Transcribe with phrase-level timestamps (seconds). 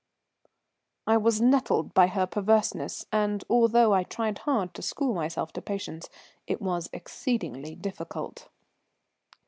[1.05, 5.61] I was nettled by her perverseness, and although I tried hard to school myself to
[5.61, 6.09] patience,
[6.47, 8.49] it was exceedingly difficult.